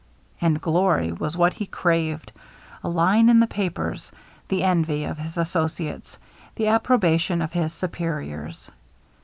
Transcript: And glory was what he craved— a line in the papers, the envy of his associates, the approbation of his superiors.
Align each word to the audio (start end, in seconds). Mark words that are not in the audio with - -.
And 0.41 0.59
glory 0.59 1.11
was 1.11 1.37
what 1.37 1.53
he 1.53 1.67
craved— 1.67 2.31
a 2.83 2.89
line 2.89 3.29
in 3.29 3.39
the 3.39 3.45
papers, 3.45 4.11
the 4.47 4.63
envy 4.63 5.03
of 5.03 5.19
his 5.19 5.37
associates, 5.37 6.17
the 6.55 6.69
approbation 6.69 7.39
of 7.39 7.53
his 7.53 7.71
superiors. 7.71 8.71